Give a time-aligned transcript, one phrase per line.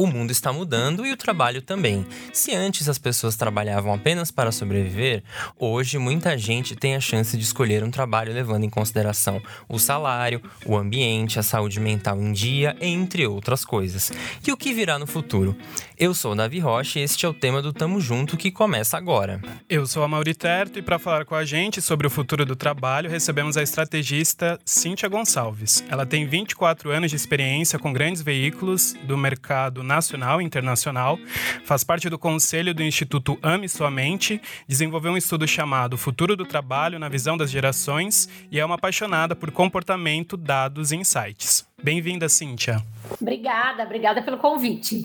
[0.00, 2.06] O mundo está mudando e o trabalho também.
[2.32, 5.24] Se antes as pessoas trabalhavam apenas para sobreviver,
[5.58, 10.40] hoje muita gente tem a chance de escolher um trabalho levando em consideração o salário,
[10.64, 14.12] o ambiente, a saúde mental em dia, entre outras coisas.
[14.46, 15.56] E o que virá no futuro?
[15.98, 18.96] Eu sou o Davi Rocha e este é o tema do Tamo Junto que começa
[18.96, 19.40] agora.
[19.68, 23.10] Eu sou a Mauriterto e para falar com a gente sobre o futuro do trabalho,
[23.10, 25.82] recebemos a estrategista Cíntia Gonçalves.
[25.88, 31.18] Ela tem 24 anos de experiência com grandes veículos do mercado nacional e internacional,
[31.64, 36.44] faz parte do conselho do Instituto Ame Sua Mente, desenvolveu um estudo chamado Futuro do
[36.44, 41.66] Trabalho na Visão das Gerações e é uma apaixonada por comportamento, dados e insights.
[41.82, 42.84] Bem-vinda, Cíntia.
[43.20, 45.00] Obrigada, obrigada pelo convite.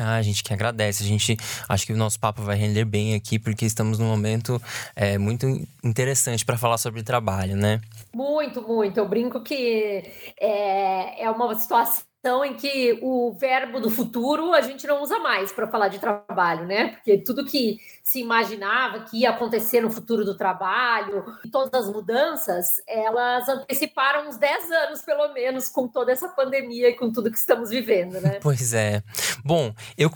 [0.00, 1.04] Ah, a gente que agradece.
[1.04, 1.36] A gente
[1.68, 4.60] acho que o nosso papo vai render bem aqui, porque estamos num momento
[4.96, 5.46] é, muito
[5.84, 7.80] interessante para falar sobre trabalho, né?
[8.12, 8.98] Muito, muito.
[8.98, 10.02] Eu brinco que
[10.40, 12.02] é, é uma situação
[12.44, 16.64] em que o verbo do futuro a gente não usa mais para falar de trabalho,
[16.64, 16.88] né?
[16.88, 21.90] Porque tudo que se imaginava que ia acontecer no futuro do trabalho, e todas as
[21.90, 27.30] mudanças, elas anteciparam uns 10 anos, pelo menos, com toda essa pandemia e com tudo
[27.30, 28.40] que estamos vivendo, né?
[28.42, 29.02] Pois é.
[29.42, 30.10] Bom, eu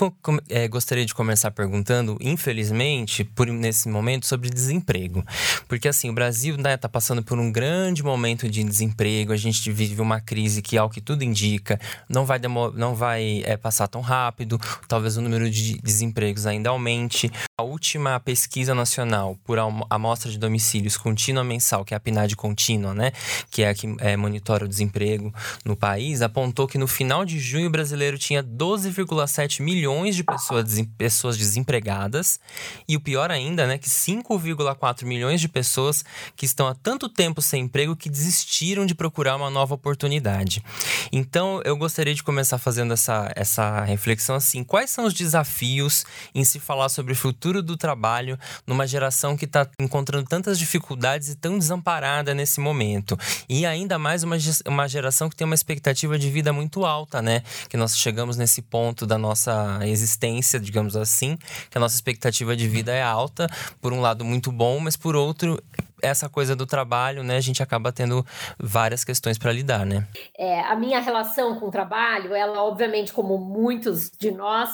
[0.50, 5.24] é, gostaria de começar perguntando, infelizmente, por nesse momento, sobre desemprego.
[5.66, 9.36] Porque, assim, o Brasil está né, tá passando por um grande momento de desemprego, a
[9.36, 12.38] gente vive uma crise que, ao que tudo indica, não vai,
[12.74, 17.32] não vai é, passar tão rápido, talvez o número de desempregos ainda aumente.
[17.58, 19.56] A última pesquisa nacional por
[19.88, 23.12] amostra de domicílios contínua mensal, que é a PNAD contínua, né,
[23.52, 25.32] que é a que é, monitora o desemprego
[25.64, 30.64] no país, apontou que no final de junho o brasileiro tinha 12,7 milhões de pessoas,
[30.98, 32.40] pessoas desempregadas
[32.88, 37.40] e o pior ainda, né, que 5,4 milhões de pessoas que estão há tanto tempo
[37.40, 40.64] sem emprego que desistiram de procurar uma nova oportunidade.
[41.12, 46.42] Então, eu gostaria de começar fazendo essa, essa reflexão assim, quais são os desafios em
[46.42, 51.28] se falar sobre o futuro futuro do trabalho numa geração que está encontrando tantas dificuldades
[51.28, 53.16] e tão desamparada nesse momento.
[53.48, 54.36] E ainda mais uma,
[54.66, 57.42] uma geração que tem uma expectativa de vida muito alta, né?
[57.68, 61.38] Que nós chegamos nesse ponto da nossa existência, digamos assim,
[61.70, 63.48] que a nossa expectativa de vida é alta,
[63.80, 65.62] por um lado muito bom, mas por outro
[66.02, 68.24] essa coisa do trabalho, né, a gente acaba tendo
[68.58, 70.06] várias questões para lidar, né?
[70.36, 74.70] É, a minha relação com o trabalho, ela obviamente, como muitos de nós,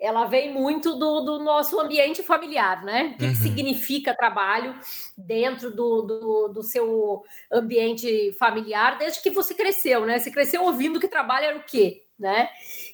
[0.00, 3.12] ela vem muito do, do nosso ambiente familiar, né?
[3.14, 3.30] O que, uhum.
[3.32, 4.74] que significa trabalho
[5.16, 10.18] dentro do, do, do, seu ambiente familiar desde que você cresceu, né?
[10.18, 12.48] Você cresceu ouvindo que trabalho era o quê, né?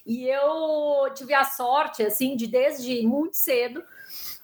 [0.05, 3.81] E eu tive a sorte, assim, de desde muito cedo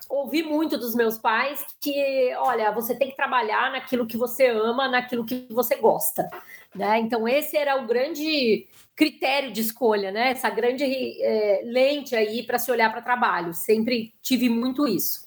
[0.09, 4.88] ouvi muito dos meus pais que, olha, você tem que trabalhar naquilo que você ama,
[4.88, 6.30] naquilo que você gosta,
[6.75, 7.00] né?
[7.00, 10.31] Então esse era o grande critério de escolha, né?
[10.31, 13.53] Essa grande é, lente aí para se olhar para trabalho.
[13.53, 15.22] Sempre tive muito isso.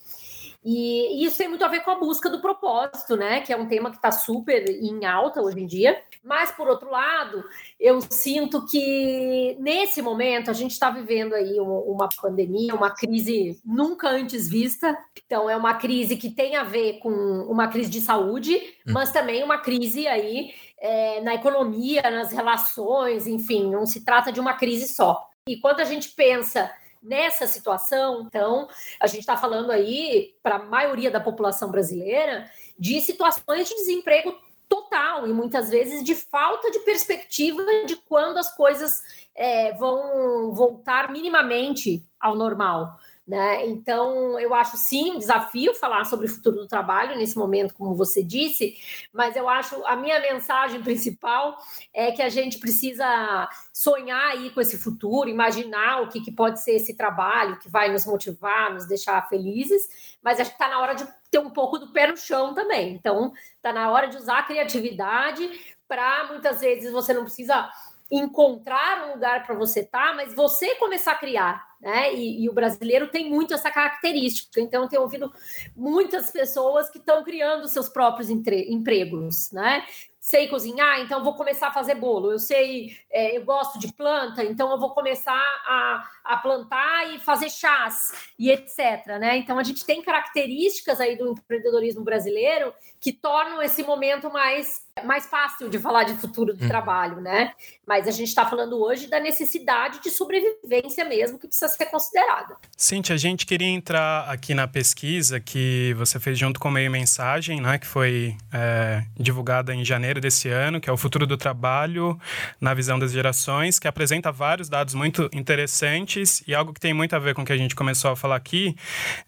[0.69, 3.41] E, e, isso tem muito a ver com a busca do propósito, né?
[3.41, 6.03] Que é um tema que está super em alta hoje em dia.
[6.25, 7.45] Mas, por outro lado,
[7.79, 14.09] eu sinto que nesse momento a gente está vivendo aí uma pandemia, uma crise nunca
[14.09, 14.99] antes vista.
[15.25, 17.13] Então, é uma crise que tem a ver com
[17.49, 18.93] uma crise de saúde, hum.
[18.93, 20.51] mas também uma crise aí
[20.81, 25.29] é, na economia, nas relações, enfim, não se trata de uma crise só.
[25.49, 26.73] E quando a gente pensa
[27.07, 28.69] nessa situação, então,
[29.01, 34.37] a gente está falando aí, para a maioria da população brasileira, de situações de desemprego
[34.69, 39.01] total e muitas vezes de falta de perspectiva de quando as coisas
[39.35, 42.99] é, vão voltar minimamente ao normal.
[43.27, 43.67] Né?
[43.67, 47.93] Então, eu acho sim um desafio falar sobre o futuro do trabalho nesse momento, como
[47.93, 48.77] você disse,
[49.13, 51.59] mas eu acho a minha mensagem principal
[51.93, 56.63] é que a gente precisa sonhar aí com esse futuro, imaginar o que, que pode
[56.63, 60.79] ser esse trabalho que vai nos motivar, nos deixar felizes, mas acho que está na
[60.79, 62.95] hora de ter um pouco do pé no chão também.
[62.95, 65.51] Então, está na hora de usar a criatividade
[65.89, 67.69] para muitas vezes você não precisa
[68.11, 72.15] encontrar um lugar para você estar, tá, mas você começar a criar, né?
[72.15, 74.61] E, e, o brasileiro tem muito essa característica.
[74.61, 75.33] Então, eu tenho ouvido
[75.75, 79.85] muitas pessoas que estão criando seus próprios empregos, né?
[80.21, 82.33] Sei cozinhar, então vou começar a fazer bolo.
[82.33, 87.19] Eu sei, é, eu gosto de planta, então eu vou começar a, a plantar e
[87.19, 89.07] fazer chás e etc.
[89.21, 89.39] Né?
[89.39, 95.27] Então a gente tem características aí do empreendedorismo brasileiro que tornam esse momento mais mais
[95.27, 96.69] fácil de falar de futuro do hum.
[96.69, 97.53] trabalho, né?
[97.87, 102.57] Mas a gente está falando hoje da necessidade de sobrevivência mesmo que precisa ser considerada.
[102.75, 106.91] Cintia, a gente queria entrar aqui na pesquisa que você fez junto com o Meio
[106.91, 107.79] Mensagem, né?
[107.79, 112.19] Que foi é, divulgada em janeiro desse ano, que é o futuro do trabalho
[112.59, 116.16] na visão das gerações, que apresenta vários dados muito interessantes
[116.47, 118.37] e algo que tem muito a ver com o que a gente começou a falar
[118.37, 118.75] aqui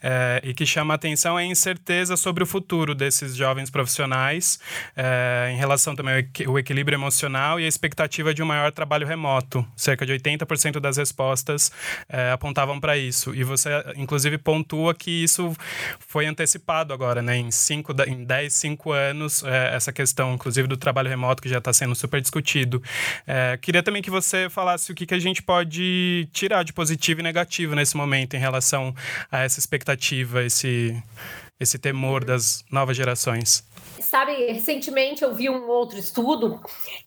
[0.02, 4.58] é, e que chama atenção é a incerteza sobre o futuro desses jovens profissionais
[4.96, 9.66] é, em relação também ao equilíbrio emocional e a expectativa de um maior trabalho remoto.
[9.76, 11.70] Cerca de 80% das respostas
[12.08, 13.34] é, apontavam para isso.
[13.34, 15.54] E você, inclusive, pontua que isso
[15.98, 17.36] foi antecipado agora, né?
[17.36, 21.58] Em, cinco, em 10, 5 anos, é, essa questão, inclusive, do trabalho remoto, que já
[21.58, 22.82] está sendo super discutido.
[23.26, 27.18] É, queria também que você falasse o que, que a gente pode tirar de positivo
[27.18, 28.94] e negativo nesse momento em relação
[29.32, 30.96] a essa expectativa, esse,
[31.58, 33.66] esse temor das novas gerações.
[34.00, 36.60] Sabe, recentemente eu vi um outro estudo,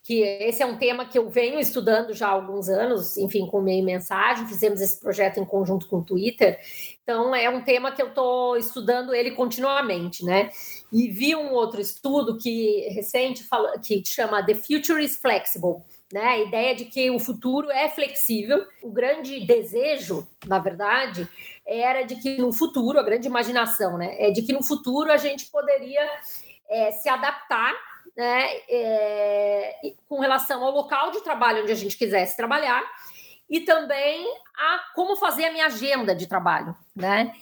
[0.04, 3.62] que esse é um tema que eu venho estudando já há alguns anos, enfim, com
[3.62, 6.60] meio mensagem, fizemos esse projeto em conjunto com o Twitter.
[7.02, 10.50] Então, é um tema que eu estou estudando ele continuamente, né?
[10.92, 15.82] E vi um outro estudo que recente fala, que chama The Future is Flexible.
[16.12, 16.22] Né?
[16.22, 18.66] A ideia de que o futuro é flexível.
[18.82, 21.26] O grande desejo, na verdade,
[21.66, 24.14] era de que no futuro, a grande imaginação, né?
[24.18, 26.06] É de que no futuro a gente poderia
[26.68, 27.72] é, se adaptar
[28.14, 32.84] né, é, com relação ao local de trabalho onde a gente quisesse trabalhar
[33.48, 37.32] e também a como fazer a minha agenda de trabalho, né?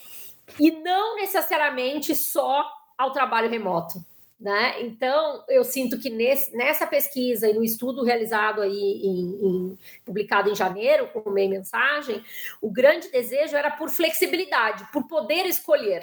[0.59, 2.65] E não necessariamente só
[2.97, 4.05] ao trabalho remoto,
[4.41, 4.81] né?
[4.81, 10.51] Então eu sinto que nesse, nessa pesquisa e no estudo realizado aí em, em, publicado
[10.51, 12.23] em janeiro com o meio mensagem,
[12.61, 16.03] o grande desejo era por flexibilidade, por poder escolher,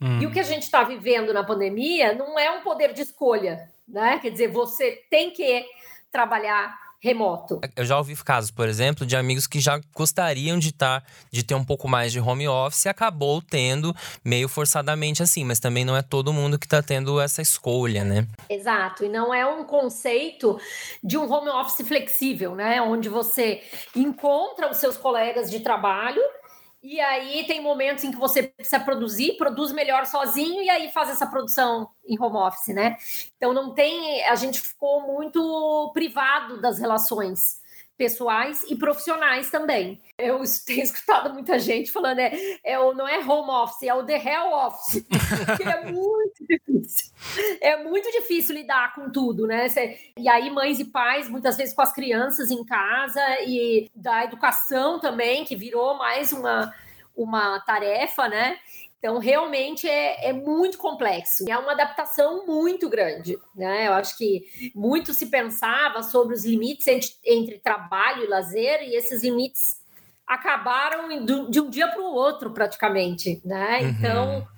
[0.00, 0.20] Hum.
[0.20, 3.70] E o que a gente está vivendo na pandemia não é um poder de escolha,
[3.88, 4.18] né?
[4.18, 5.64] Quer dizer, você tem que
[6.10, 7.60] trabalhar remoto.
[7.76, 11.44] Eu já ouvi casos, por exemplo, de amigos que já gostariam de estar, tá, de
[11.44, 13.94] ter um pouco mais de home office e acabou tendo
[14.24, 18.26] meio forçadamente assim, mas também não é todo mundo que está tendo essa escolha, né?
[18.50, 20.58] Exato, e não é um conceito
[21.02, 22.82] de um home office flexível, né?
[22.82, 23.62] Onde você
[23.94, 26.22] encontra os seus colegas de trabalho
[26.86, 31.10] e aí tem momentos em que você precisa produzir, produz melhor sozinho e aí faz
[31.10, 32.96] essa produção em home office, né?
[33.36, 37.60] Então não tem, a gente ficou muito privado das relações
[37.96, 40.00] pessoais e profissionais também.
[40.18, 42.32] Eu tenho escutado muita gente falando, é,
[42.64, 45.04] é o, não é home office, é o the hell office.
[45.64, 47.12] é muito difícil.
[47.60, 49.66] É muito difícil lidar com tudo, né?
[50.16, 55.00] E aí, mães e pais, muitas vezes com as crianças em casa e da educação
[55.00, 56.72] também, que virou mais uma,
[57.16, 58.58] uma tarefa, né?
[59.06, 61.48] Então, realmente é, é, muito complexo.
[61.48, 63.38] É uma adaptação muito grande.
[63.54, 63.86] Né?
[63.86, 68.96] Eu acho que muito se pensava sobre os limites entre, entre trabalho e lazer, e
[68.96, 69.80] esses limites
[70.26, 73.40] acabaram de um dia para o outro, praticamente.
[73.44, 73.78] Né?
[73.78, 73.88] Uhum.
[73.90, 74.48] Então,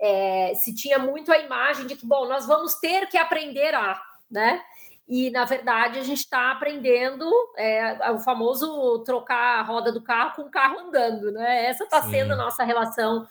[0.00, 4.00] é, se tinha muito a imagem de que, bom, nós vamos ter que aprender a.
[4.30, 4.62] Né?
[5.06, 10.36] E, na verdade, a gente está aprendendo é, o famoso trocar a roda do carro
[10.36, 11.64] com o carro andando, né?
[11.64, 13.26] Essa está sendo a nossa relação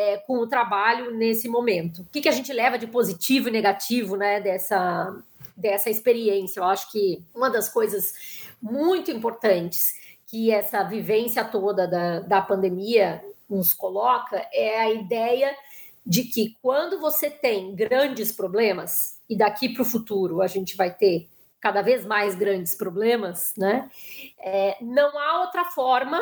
[0.00, 2.00] é, com o trabalho nesse momento.
[2.00, 5.14] O que, que a gente leva de positivo e negativo né, dessa,
[5.54, 6.60] dessa experiência?
[6.60, 9.94] Eu acho que uma das coisas muito importantes
[10.26, 15.54] que essa vivência toda da, da pandemia nos coloca é a ideia
[16.06, 20.90] de que quando você tem grandes problemas, e daqui para o futuro a gente vai
[20.94, 21.28] ter
[21.60, 23.90] cada vez mais grandes problemas, né?
[24.38, 26.18] É, não há outra forma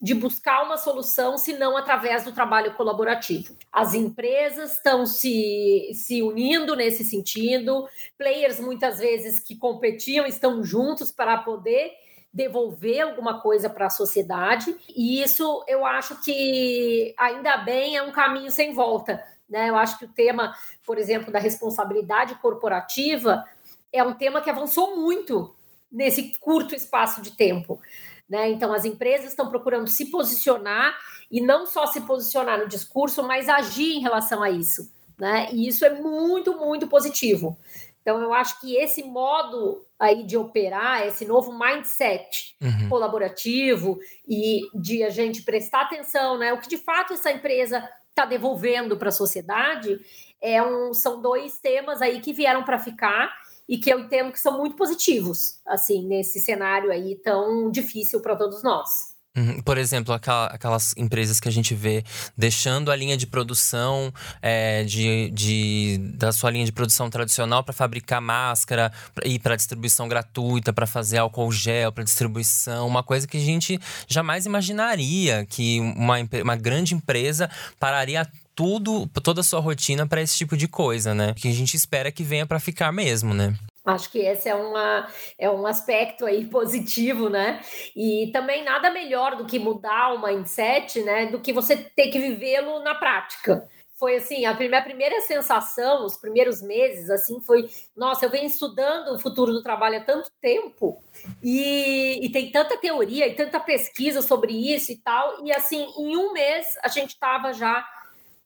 [0.00, 3.56] de buscar uma solução se não através do trabalho colaborativo.
[3.72, 7.88] As empresas estão se, se unindo nesse sentido,
[8.18, 11.92] players muitas vezes que competiam estão juntos para poder
[12.32, 18.12] devolver alguma coisa para a sociedade, e isso eu acho que ainda bem é um
[18.12, 19.24] caminho sem volta.
[19.48, 19.70] Né?
[19.70, 23.42] Eu acho que o tema, por exemplo, da responsabilidade corporativa
[23.90, 25.54] é um tema que avançou muito
[25.90, 27.80] nesse curto espaço de tempo.
[28.28, 28.50] Né?
[28.50, 30.96] Então, as empresas estão procurando se posicionar
[31.30, 34.90] e não só se posicionar no discurso, mas agir em relação a isso.
[35.18, 35.48] Né?
[35.52, 37.56] E isso é muito, muito positivo.
[38.02, 42.88] Então, eu acho que esse modo aí de operar, esse novo mindset uhum.
[42.88, 46.52] colaborativo e de a gente prestar atenção, né?
[46.52, 49.98] O que de fato essa empresa está devolvendo para a sociedade
[50.40, 53.34] é um, são dois temas aí que vieram para ficar
[53.68, 58.36] e que eu entendo que são muito positivos, assim, nesse cenário aí tão difícil para
[58.36, 59.16] todos nós.
[59.36, 59.60] Uhum.
[59.60, 62.02] Por exemplo, aquelas empresas que a gente vê
[62.36, 67.74] deixando a linha de produção é, de, de, da sua linha de produção tradicional para
[67.74, 68.90] fabricar máscara
[69.24, 73.78] e para distribuição gratuita, para fazer álcool gel, para distribuição, uma coisa que a gente
[74.08, 80.36] jamais imaginaria que uma, uma grande empresa pararia tudo, toda a sua rotina para esse
[80.36, 81.34] tipo de coisa, né?
[81.36, 83.54] Que a gente espera que venha para ficar mesmo, né?
[83.84, 85.06] Acho que esse é, uma,
[85.38, 87.60] é um aspecto aí positivo, né?
[87.94, 91.26] E também nada melhor do que mudar o mindset, né?
[91.26, 93.68] Do que você ter que vivê-lo na prática.
[93.98, 98.46] Foi assim, a primeira, a primeira sensação, os primeiros meses, assim, foi: nossa, eu venho
[98.46, 101.02] estudando o futuro do trabalho há tanto tempo,
[101.42, 106.14] e, e tem tanta teoria e tanta pesquisa sobre isso e tal, e assim, em
[106.14, 107.86] um mês a gente estava já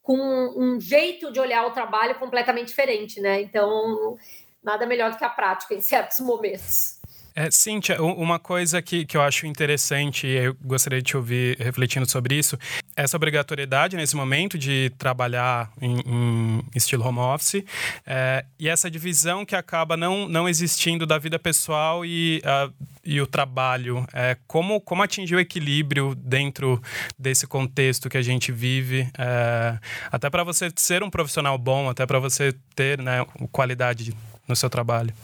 [0.03, 0.17] com
[0.57, 3.41] um jeito de olhar o trabalho completamente diferente, né?
[3.41, 4.17] Então,
[4.63, 7.00] nada melhor do que a prática em certos momentos.
[7.35, 11.57] É, Cíntia, uma coisa que, que eu acho interessante, e eu gostaria de te ouvir
[11.59, 12.59] refletindo sobre isso,
[12.97, 17.65] essa obrigatoriedade nesse momento de trabalhar em, em estilo home office
[18.07, 22.73] é, e essa divisão que acaba não, não existindo da vida pessoal e, uh,
[23.05, 24.07] e o trabalho.
[24.13, 26.83] É, como, como atingir o equilíbrio dentro
[27.19, 29.79] desse contexto que a gente vive, é,
[30.11, 34.15] até para você ser um profissional bom, até para você ter né, qualidade
[34.47, 35.15] no seu trabalho?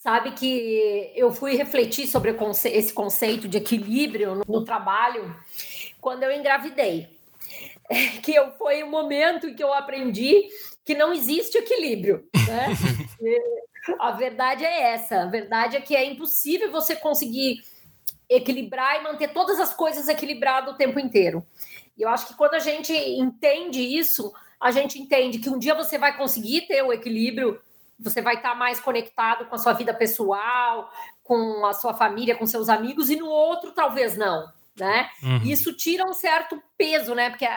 [0.00, 2.34] Sabe que eu fui refletir sobre
[2.72, 5.36] esse conceito de equilíbrio no, no trabalho
[6.00, 7.06] quando eu engravidei.
[8.24, 10.48] que eu, foi o momento em que eu aprendi
[10.86, 12.26] que não existe equilíbrio.
[12.48, 12.68] Né?
[14.00, 15.24] a verdade é essa.
[15.24, 17.62] A verdade é que é impossível você conseguir
[18.26, 21.44] equilibrar e manter todas as coisas equilibradas o tempo inteiro.
[21.98, 25.74] E eu acho que quando a gente entende isso, a gente entende que um dia
[25.74, 27.60] você vai conseguir ter o equilíbrio
[28.00, 30.90] você vai estar mais conectado com a sua vida pessoal,
[31.22, 34.50] com a sua família, com seus amigos, e no outro talvez não.
[34.76, 35.10] Né?
[35.22, 35.42] Uhum.
[35.44, 37.28] Isso tira um certo peso, né?
[37.28, 37.52] Porque a,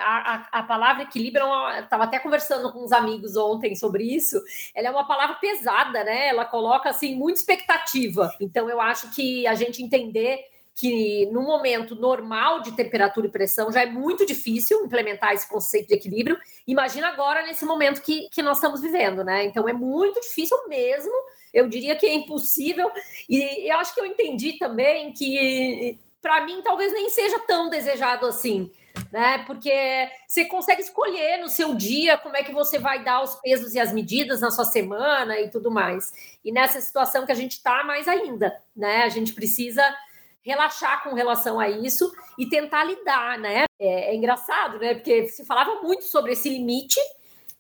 [0.52, 1.46] a, a palavra equilíbrio,
[1.80, 4.42] estava até conversando com uns amigos ontem sobre isso.
[4.76, 6.28] Ela é uma palavra pesada, né?
[6.28, 8.34] Ela coloca assim muita expectativa.
[8.42, 10.44] Então eu acho que a gente entender
[10.76, 15.90] que no momento normal de temperatura e pressão já é muito difícil implementar esse conceito
[15.90, 16.38] de equilíbrio.
[16.68, 19.46] Imagina agora nesse momento que, que nós estamos vivendo, né?
[19.46, 21.14] Então é muito difícil mesmo.
[21.54, 22.92] Eu diria que é impossível.
[23.30, 28.26] E eu acho que eu entendi também que, para mim, talvez nem seja tão desejado
[28.26, 28.72] assim.
[29.12, 29.44] Né?
[29.46, 33.76] Porque você consegue escolher no seu dia como é que você vai dar os pesos
[33.76, 36.12] e as medidas na sua semana e tudo mais.
[36.44, 39.04] E nessa situação que a gente está, mais ainda, né?
[39.04, 39.84] A gente precisa
[40.44, 43.64] relaxar com relação a isso e tentar lidar, né?
[43.80, 44.94] É, é, engraçado, né?
[44.94, 47.00] Porque se falava muito sobre esse limite.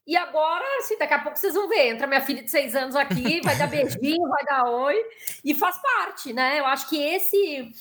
[0.05, 2.93] E agora, assim, daqui a pouco vocês vão ver, entra minha filha de seis anos
[2.93, 5.01] aqui, vai dar beijinho, vai dar oi,
[5.45, 6.59] e faz parte, né?
[6.59, 7.71] Eu acho que esse,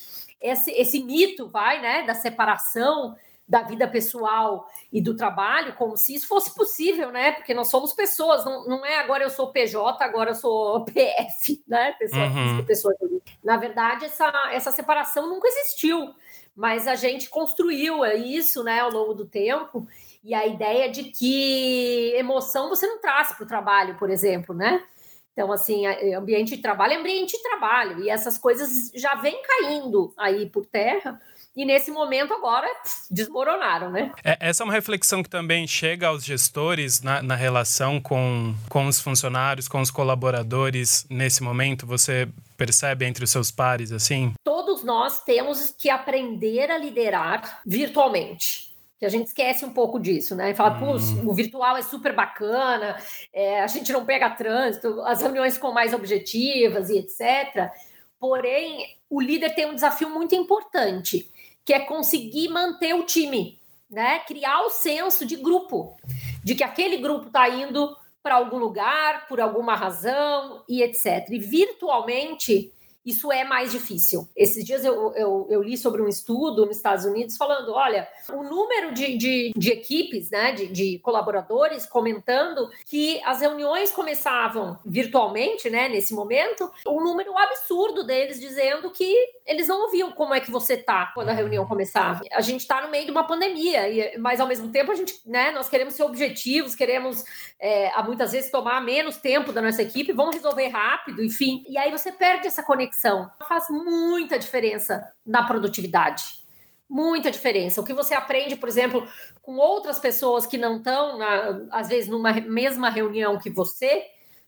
[0.41, 3.17] esse, esse mito, vai, né, da separação,
[3.53, 7.33] da vida pessoal e do trabalho, como se isso fosse possível, né?
[7.33, 11.63] Porque nós somos pessoas, não, não é agora eu sou PJ, agora eu sou PF,
[11.69, 11.93] né?
[11.99, 12.65] Pessoa uhum.
[12.65, 12.95] pessoa
[13.45, 16.15] Na verdade, essa, essa separação nunca existiu,
[16.57, 19.87] mas a gente construiu isso, né, ao longo do tempo.
[20.25, 24.83] E a ideia de que emoção você não traz para o trabalho, por exemplo, né?
[25.35, 30.13] Então, assim, ambiente de trabalho é ambiente de trabalho, e essas coisas já vêm caindo
[30.17, 31.21] aí por terra
[31.55, 32.67] e nesse momento agora
[33.11, 34.13] desmoronaram, né?
[34.25, 38.87] É, essa é uma reflexão que também chega aos gestores na, na relação com, com
[38.87, 41.87] os funcionários, com os colaboradores nesse momento.
[41.87, 44.33] Você percebe entre os seus pares assim?
[44.43, 50.37] Todos nós temos que aprender a liderar virtualmente que a gente esquece um pouco disso,
[50.37, 50.53] né?
[50.53, 51.29] E fala, hum.
[51.29, 52.97] o virtual é super bacana,
[53.35, 57.73] é, a gente não pega trânsito, as reuniões ficam mais objetivas e etc.
[58.21, 61.29] Porém, o líder tem um desafio muito importante,
[61.65, 64.21] que é conseguir manter o time, né?
[64.21, 65.97] Criar o senso de grupo,
[66.43, 71.29] de que aquele grupo está indo para algum lugar, por alguma razão e etc.
[71.31, 72.73] E virtualmente
[73.05, 74.29] isso é mais difícil.
[74.37, 78.43] Esses dias eu, eu, eu, li sobre um estudo nos Estados Unidos falando: olha, o
[78.45, 85.69] número de, de, de equipes, né, de, de, colaboradores comentando que as reuniões começavam virtualmente,
[85.69, 90.51] né, nesse momento, um número absurdo deles dizendo que eles não ouviam como é que
[90.51, 92.23] você tá quando a reunião começava.
[92.33, 93.83] A gente está no meio de uma pandemia,
[94.19, 97.25] mas ao mesmo tempo a gente, né, nós queremos ser objetivos, queremos
[97.59, 101.65] é, muitas vezes tomar menos tempo da nossa equipe, vamos resolver rápido, enfim.
[101.69, 106.43] E aí você perde essa conexão conexão faz muita diferença na produtividade.
[106.89, 107.81] Muita diferença.
[107.81, 109.09] O que você aprende, por exemplo,
[109.41, 111.19] com outras pessoas que não estão,
[111.71, 114.05] às vezes, numa mesma reunião que você,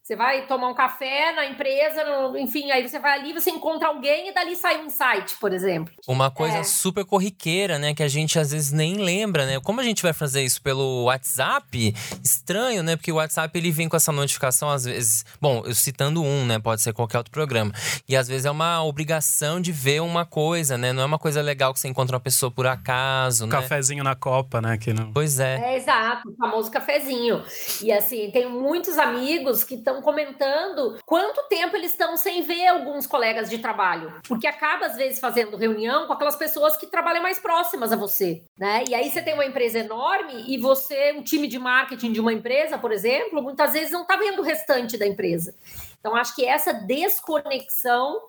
[0.06, 3.88] Você vai tomar um café na empresa, no, enfim, aí você vai ali, você encontra
[3.88, 5.94] alguém e dali sai um insight, por exemplo.
[6.06, 6.62] Uma coisa é.
[6.62, 7.94] super corriqueira, né?
[7.94, 9.58] Que a gente às vezes nem lembra, né?
[9.60, 11.94] Como a gente vai fazer isso pelo WhatsApp?
[12.22, 12.96] Estranho, né?
[12.96, 15.24] Porque o WhatsApp ele vem com essa notificação, às vezes.
[15.40, 16.58] Bom, eu citando um, né?
[16.58, 17.72] Pode ser qualquer outro programa.
[18.06, 20.92] E às vezes é uma obrigação de ver uma coisa, né?
[20.92, 23.56] Não é uma coisa legal que você encontra uma pessoa por acaso, um né?
[23.56, 24.76] Cafezinho na Copa, né?
[24.76, 25.10] Que não...
[25.14, 25.72] Pois é.
[25.72, 27.42] É, exato, o famoso cafezinho.
[27.82, 32.66] E assim, tem muitos amigos que estão estão comentando quanto tempo eles estão sem ver
[32.66, 34.20] alguns colegas de trabalho.
[34.26, 38.42] Porque acaba, às vezes, fazendo reunião com aquelas pessoas que trabalham mais próximas a você,
[38.58, 38.84] né?
[38.88, 42.32] E aí você tem uma empresa enorme e você, um time de marketing de uma
[42.32, 45.54] empresa, por exemplo, muitas vezes não está vendo o restante da empresa.
[46.00, 48.20] Então, acho que essa desconexão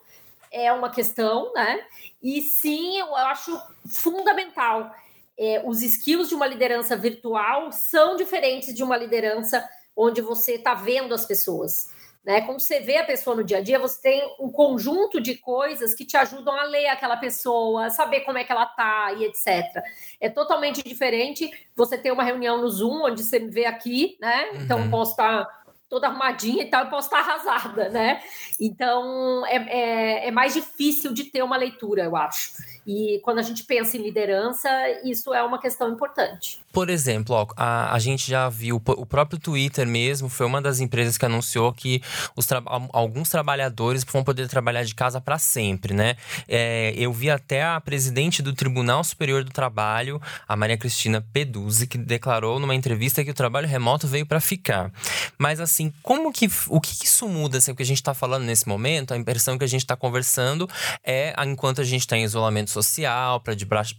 [0.52, 1.82] é uma questão, né?
[2.22, 4.94] E sim, eu acho fundamental.
[5.38, 10.74] É, os skills de uma liderança virtual são diferentes de uma liderança onde você está
[10.74, 11.94] vendo as pessoas.
[12.26, 12.42] Né?
[12.42, 15.94] Quando você vê a pessoa no dia a dia, você tem um conjunto de coisas
[15.94, 19.48] que te ajudam a ler aquela pessoa, saber como é que ela tá e etc.
[20.20, 24.50] É totalmente diferente você ter uma reunião no Zoom, onde você me vê aqui, né?
[24.56, 24.90] Então, uhum.
[24.90, 28.24] posso estar tá toda arrumadinha e tal, eu posso estar tá arrasada, né?
[28.60, 32.54] Então, é, é, é mais difícil de ter uma leitura, eu acho.
[32.86, 34.70] E quando a gente pensa em liderança,
[35.04, 36.60] isso é uma questão importante.
[36.72, 40.80] Por exemplo, ó, a, a gente já viu o próprio Twitter mesmo, foi uma das
[40.80, 42.02] empresas que anunciou que
[42.36, 42.62] os tra
[42.92, 46.16] alguns trabalhadores vão poder trabalhar de casa para sempre, né?
[46.48, 51.88] É, eu vi até a presidente do Tribunal Superior do Trabalho, a Maria Cristina Peduzzi,
[51.88, 54.92] que declarou numa entrevista que o trabalho remoto veio para ficar.
[55.38, 57.58] Mas assim, como que o que, que isso muda?
[57.58, 59.96] Assim, o que a gente está falando nesse momento, a impressão que a gente está
[59.96, 60.70] conversando
[61.04, 63.42] é enquanto a gente está em isolamento social,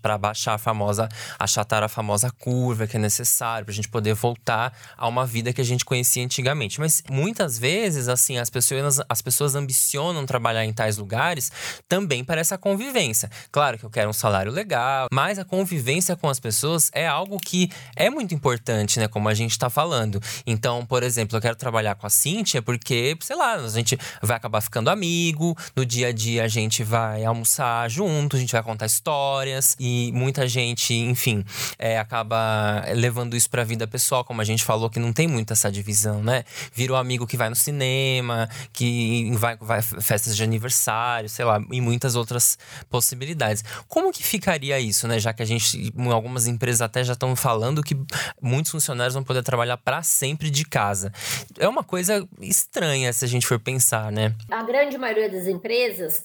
[0.03, 4.15] para baixar a famosa, achatar a famosa curva que é necessário, para a gente poder
[4.15, 6.79] voltar a uma vida que a gente conhecia antigamente.
[6.79, 11.51] Mas muitas vezes, assim, as pessoas, as pessoas ambicionam trabalhar em tais lugares
[11.89, 13.31] também para essa convivência.
[13.51, 17.39] Claro que eu quero um salário legal, mas a convivência com as pessoas é algo
[17.39, 19.09] que é muito importante, né?
[19.09, 20.21] Como a gente está falando.
[20.47, 24.37] Então, por exemplo, eu quero trabalhar com a Cíntia porque, sei lá, a gente vai
[24.37, 28.61] acabar ficando amigo, no dia a dia a gente vai almoçar junto, a gente vai
[28.67, 31.45] contar histórias e muita gente, enfim,
[31.79, 35.27] é, acaba levando isso para a vida pessoal, como a gente falou que não tem
[35.27, 36.45] muito essa divisão, né?
[36.73, 41.63] Vira o amigo que vai no cinema, que vai, vai festas de aniversário, sei lá,
[41.71, 42.59] e muitas outras
[42.91, 43.65] possibilidades.
[43.89, 45.19] Como que ficaria isso, né?
[45.19, 47.97] Já que a gente, algumas empresas até já estão falando que
[48.41, 51.13] muitos funcionários vão poder trabalhar para sempre de casa.
[51.59, 54.35] É uma coisa estranha se a gente for pensar, né?
[54.51, 56.25] A grande maioria das empresas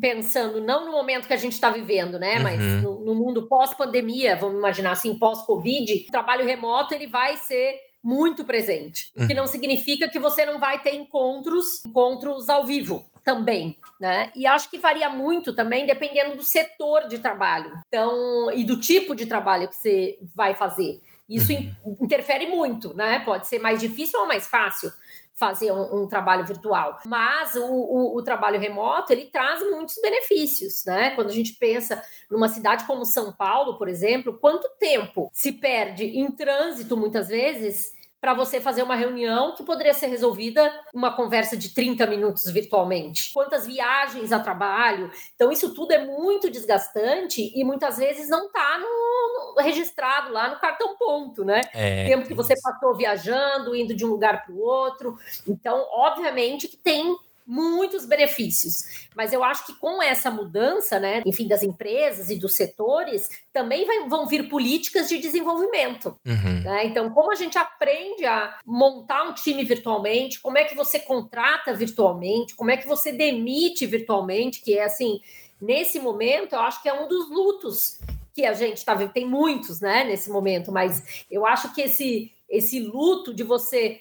[0.00, 2.42] pensando não no momento que a gente está vivendo, né, uhum.
[2.42, 7.80] mas no, no mundo pós-pandemia, vamos imaginar assim, pós-Covid, o trabalho remoto ele vai ser
[8.02, 9.40] muito presente, o que uhum.
[9.40, 14.30] não significa que você não vai ter encontros, encontros ao vivo também, né?
[14.36, 19.14] E acho que varia muito também dependendo do setor de trabalho, então e do tipo
[19.14, 21.00] de trabalho que você vai fazer.
[21.26, 21.96] Isso uhum.
[22.02, 23.20] interfere muito, né?
[23.20, 24.92] Pode ser mais difícil ou mais fácil
[25.34, 26.98] fazer um, um trabalho virtual.
[27.06, 31.10] Mas o, o, o, trabalho remoto ele traz muitos benefícios, né?
[31.10, 36.04] Quando a gente pensa numa cidade como São Paulo, por exemplo, quanto tempo se perde
[36.04, 37.93] em trânsito muitas vezes
[38.24, 43.34] para você fazer uma reunião que poderia ser resolvida uma conversa de 30 minutos virtualmente.
[43.34, 45.10] Quantas viagens a trabalho.
[45.34, 50.48] Então, isso tudo é muito desgastante e muitas vezes não está no, no, registrado lá
[50.48, 51.60] no cartão ponto, né?
[51.74, 55.18] É, Tempo que você passou viajando, indo de um lugar para o outro.
[55.46, 57.14] Então, obviamente que tem
[57.46, 59.08] muitos benefícios.
[59.14, 63.86] Mas eu acho que com essa mudança, né, enfim, das empresas e dos setores, também
[63.86, 66.18] vai, vão vir políticas de desenvolvimento.
[66.26, 66.62] Uhum.
[66.62, 66.86] Né?
[66.86, 71.74] Então, como a gente aprende a montar um time virtualmente, como é que você contrata
[71.74, 75.20] virtualmente, como é que você demite virtualmente, que é assim,
[75.60, 78.00] nesse momento, eu acho que é um dos lutos
[78.34, 79.12] que a gente está vendo.
[79.12, 84.00] Tem muitos, né, nesse momento, mas eu acho que esse, esse luto de você.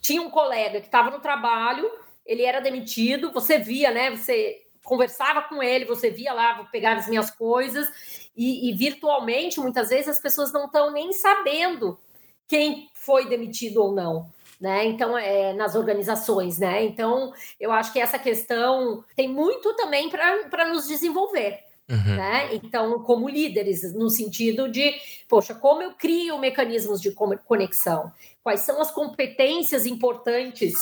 [0.00, 1.90] Tinha um colega que estava no trabalho
[2.28, 4.10] ele era demitido, você via, né?
[4.10, 7.88] Você conversava com ele, você via lá, vou pegar as minhas coisas,
[8.36, 11.98] e, e virtualmente, muitas vezes, as pessoas não estão nem sabendo
[12.46, 14.30] quem foi demitido ou não.
[14.60, 14.86] Né?
[14.86, 16.84] Então, é, nas organizações, né?
[16.84, 21.60] Então, eu acho que essa questão tem muito também para nos desenvolver.
[21.88, 22.16] Uhum.
[22.16, 22.54] Né?
[22.54, 24.94] Então, como líderes, no sentido de,
[25.28, 28.12] poxa, como eu crio mecanismos de conexão?
[28.42, 30.76] Quais são as competências importantes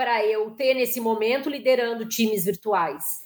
[0.00, 3.20] para eu ter nesse momento liderando times virtuais.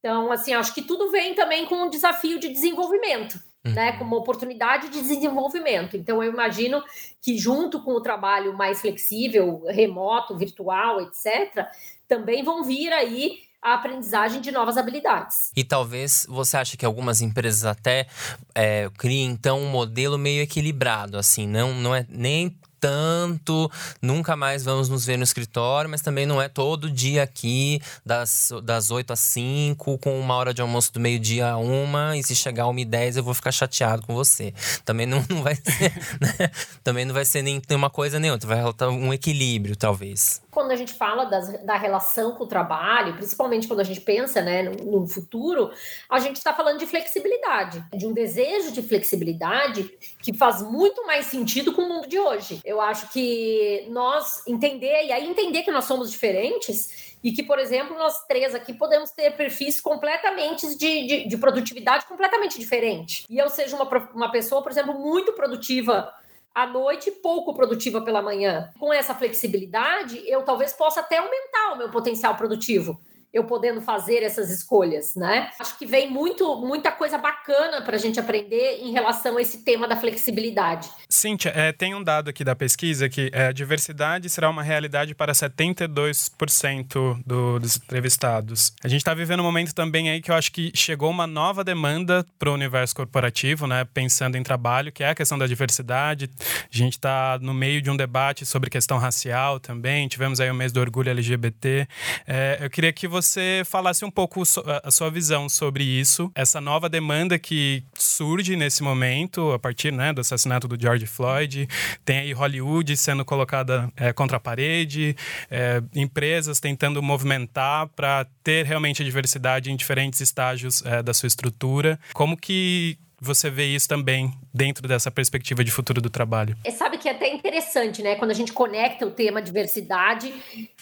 [0.00, 3.38] Então, assim, acho que tudo vem também com um desafio de desenvolvimento.
[3.64, 3.72] uhum.
[3.72, 5.96] né, como uma oportunidade de desenvolvimento.
[5.96, 6.82] Então, eu imagino
[7.22, 11.64] que, junto com o trabalho mais flexível, remoto, virtual, etc.,
[12.08, 15.52] também vão vir aí a aprendizagem de novas habilidades.
[15.56, 18.08] E talvez você ache que algumas empresas até
[18.52, 23.68] é, criem então um modelo meio equilibrado, assim, não, não é nem tanto,
[24.00, 28.52] nunca mais vamos nos ver no escritório, mas também não é todo dia aqui, das,
[28.62, 32.36] das 8 às 5, com uma hora de almoço do meio-dia a uma, e se
[32.36, 34.54] chegar a 1 e 10 eu vou ficar chateado com você.
[34.84, 36.50] Também não, não vai ser, né?
[36.84, 40.40] Também não vai ser nem uma coisa nem outra, vai faltar um equilíbrio, talvez.
[40.52, 44.40] Quando a gente fala das, da relação com o trabalho, principalmente quando a gente pensa
[44.40, 45.70] né, no, no futuro,
[46.08, 49.90] a gente está falando de flexibilidade, de um desejo de flexibilidade
[50.22, 52.60] que faz muito mais sentido com o mundo de hoje.
[52.76, 57.58] Eu acho que nós entender, e aí entender que nós somos diferentes, e que, por
[57.58, 63.24] exemplo, nós três aqui podemos ter perfis completamente de, de, de produtividade completamente diferente.
[63.30, 66.12] E eu seja uma, uma pessoa, por exemplo, muito produtiva
[66.54, 68.70] à noite e pouco produtiva pela manhã.
[68.78, 73.00] Com essa flexibilidade, eu talvez possa até aumentar o meu potencial produtivo
[73.36, 75.50] eu podendo fazer essas escolhas, né?
[75.60, 79.58] Acho que vem muito, muita coisa bacana para a gente aprender em relação a esse
[79.58, 80.88] tema da flexibilidade.
[81.06, 85.14] Cíntia, é, tem um dado aqui da pesquisa que é, a diversidade será uma realidade
[85.14, 88.72] para 72% do, dos entrevistados.
[88.82, 91.62] A gente está vivendo um momento também aí que eu acho que chegou uma nova
[91.62, 93.86] demanda para o universo corporativo, né?
[93.92, 96.30] Pensando em trabalho, que é a questão da diversidade.
[96.40, 100.08] A gente está no meio de um debate sobre questão racial também.
[100.08, 101.86] Tivemos aí o mês do orgulho LGBT.
[102.26, 104.42] É, eu queria que você você falasse um pouco
[104.82, 110.12] a sua visão sobre isso, essa nova demanda que surge nesse momento, a partir né,
[110.12, 111.68] do assassinato do George Floyd.
[112.04, 115.16] Tem aí Hollywood sendo colocada é, contra a parede,
[115.50, 121.26] é, empresas tentando movimentar para ter realmente a diversidade em diferentes estágios é, da sua
[121.26, 121.98] estrutura.
[122.12, 126.56] Como que você vê isso também dentro dessa perspectiva de futuro do trabalho?
[126.62, 128.14] É, sabe que é até interessante, né?
[128.16, 130.34] Quando a gente conecta o tema diversidade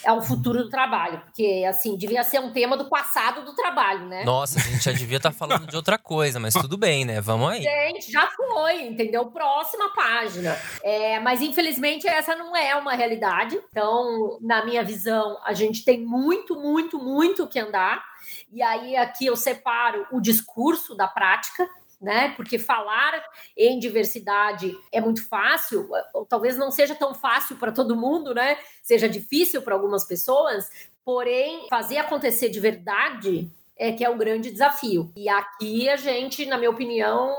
[0.04, 4.24] ao futuro do trabalho, porque assim devia ser um tema do passado do trabalho, né?
[4.24, 7.20] Nossa, a gente já devia estar tá falando de outra coisa, mas tudo bem, né?
[7.20, 7.62] Vamos aí.
[7.62, 9.26] Gente, já foi, entendeu?
[9.26, 10.58] Próxima página.
[10.82, 13.60] É, mas infelizmente essa não é uma realidade.
[13.70, 18.04] Então, na minha visão, a gente tem muito, muito, muito que andar.
[18.52, 21.68] E aí aqui eu separo o discurso da prática
[22.04, 22.34] né?
[22.36, 23.24] Porque falar
[23.56, 28.58] em diversidade é muito fácil, ou talvez não seja tão fácil para todo mundo, né?
[28.82, 30.70] Seja difícil para algumas pessoas,
[31.04, 35.10] porém, fazer acontecer de verdade é que é o grande desafio.
[35.16, 37.34] E aqui a gente, na minha opinião,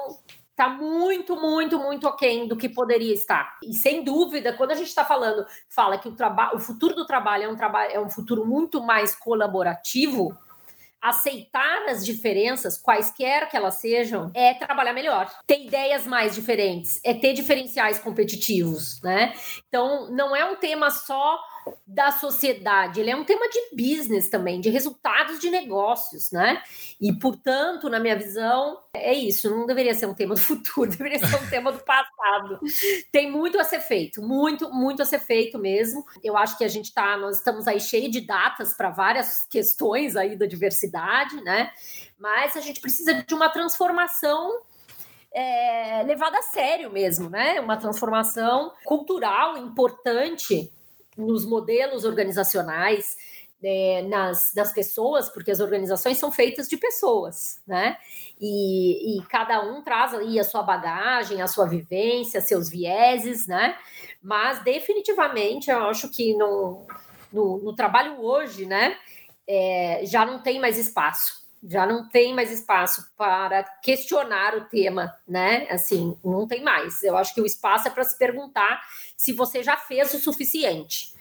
[0.55, 3.57] está muito, muito, muito aquém do que poderia estar.
[3.61, 6.15] E sem dúvida, quando a gente está falando, fala que o,
[6.53, 10.37] o futuro do trabalho é um trabalho, é um futuro muito mais colaborativo,
[11.09, 15.31] aceitar as diferenças, quaisquer que elas sejam, é trabalhar melhor.
[15.45, 19.33] Ter ideias mais diferentes, é ter diferenciais competitivos, né?
[19.67, 21.39] Então, não é um tema só
[21.85, 26.61] da sociedade, ele é um tema de business também, de resultados de negócios, né?
[26.99, 31.19] E, portanto, na minha visão, é isso, não deveria ser um tema do futuro, deveria
[31.19, 32.59] ser um tema do passado.
[33.11, 36.05] Tem muito a ser feito, muito, muito a ser feito mesmo.
[36.23, 40.15] Eu acho que a gente tá, nós estamos aí cheio de datas para várias questões
[40.15, 41.71] aí da diversidade, né?
[42.19, 44.61] Mas a gente precisa de uma transformação
[45.33, 47.59] é, levada a sério mesmo, né?
[47.59, 50.71] Uma transformação cultural importante
[51.17, 53.17] nos modelos organizacionais,
[53.63, 57.97] é, nas, nas pessoas, porque as organizações são feitas de pessoas, né?
[58.39, 63.77] E, e, cada um traz aí a sua bagagem, a sua vivência, seus vieses, né?
[64.21, 66.85] Mas definitivamente eu acho que no,
[67.31, 68.97] no, no trabalho hoje, né,
[69.47, 71.44] é, já não tem mais espaço.
[71.63, 75.67] Já não tem mais espaço para questionar o tema, né?
[75.69, 77.01] Assim, não tem mais.
[77.03, 78.81] Eu acho que o espaço é para se perguntar
[79.17, 81.15] se você já fez o suficiente.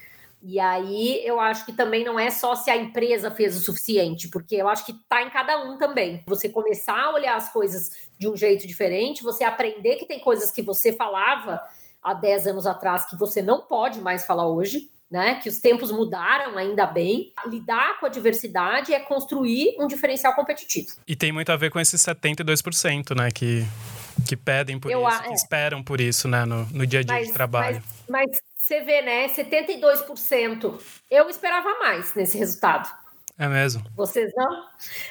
[0.46, 4.28] E aí eu acho que também não é só se a empresa fez o suficiente,
[4.28, 6.22] porque eu acho que está em cada um também.
[6.26, 10.50] Você começar a olhar as coisas de um jeito diferente, você aprender que tem coisas
[10.50, 11.62] que você falava
[12.02, 14.90] há 10 anos atrás que você não pode mais falar hoje.
[15.14, 17.32] Né, que os tempos mudaram, ainda bem.
[17.46, 20.88] Lidar com a diversidade é construir um diferencial competitivo.
[21.06, 23.64] E tem muito a ver com esses 72%, né, que,
[24.26, 25.28] que pedem por eu, isso, é.
[25.28, 27.80] que esperam por isso, né, no, no dia a dia mas, de trabalho.
[28.08, 29.28] Mas, mas você vê, né?
[29.28, 30.80] 72%.
[31.10, 32.88] Eu esperava mais nesse resultado.
[33.36, 33.82] É mesmo.
[33.94, 34.64] Vocês não?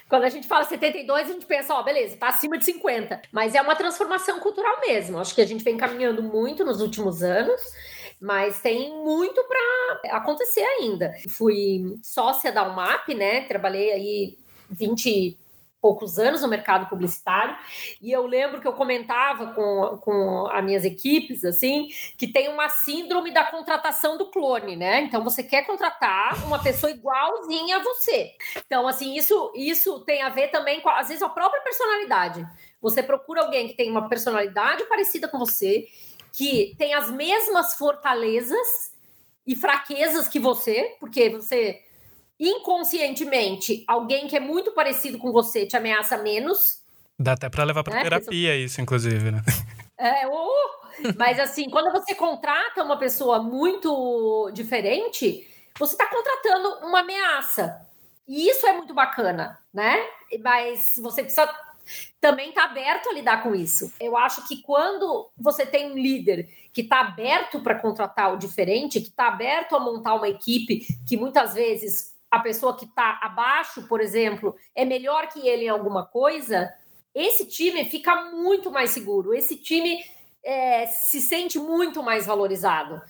[0.10, 3.22] Quando a gente fala 72, a gente pensa, ó, beleza, tá acima de 50.
[3.32, 5.20] Mas é uma transformação cultural mesmo.
[5.20, 7.62] Acho que a gente vem caminhando muito nos últimos anos,
[8.20, 11.14] mas tem muito para acontecer ainda.
[11.30, 13.42] Fui sócia da UMAP, né?
[13.42, 14.38] Trabalhei aí
[14.70, 15.38] 20
[15.84, 17.58] poucos anos no mercado publicitário,
[18.02, 22.70] e eu lembro que eu comentava com, com as minhas equipes, assim, que tem uma
[22.70, 25.02] síndrome da contratação do clone, né?
[25.02, 28.32] Então, você quer contratar uma pessoa igualzinha a você.
[28.66, 32.48] Então, assim, isso, isso tem a ver também com, às vezes, a própria personalidade.
[32.82, 35.86] Você procura alguém que tem uma personalidade parecida com você,
[36.36, 38.92] que tem as mesmas fortalezas
[39.46, 41.82] e fraquezas que você, porque você
[42.40, 46.82] inconscientemente, alguém que é muito parecido com você te ameaça menos.
[47.18, 48.04] Dá até para levar para né?
[48.04, 49.42] terapia isso, inclusive, né?
[49.96, 50.52] É, ou,
[51.16, 57.88] mas assim, quando você contrata uma pessoa muito diferente, você está contratando uma ameaça.
[58.28, 60.04] E isso é muito bacana, né?
[60.42, 61.48] Mas você precisa
[62.20, 63.94] também estar tá aberto a lidar com isso.
[64.00, 69.02] Eu acho que quando você tem um líder que está aberto para contratar o diferente,
[69.02, 73.88] que está aberto a montar uma equipe que muitas vezes a pessoa que está abaixo,
[73.88, 76.74] por exemplo, é melhor que ele em alguma coisa,
[77.14, 80.04] esse time fica muito mais seguro, esse time
[80.44, 83.02] é, se sente muito mais valorizado.